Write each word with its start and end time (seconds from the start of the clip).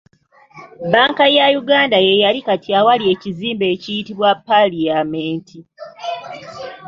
Banka 0.91 1.25
ya 1.37 1.45
Uganda 1.61 1.97
yeeyali 2.07 2.39
kati 2.47 2.69
awali 2.79 3.03
ekizimbe 3.13 3.65
ekiyitibwa 3.73 4.29
Parliament. 4.47 5.47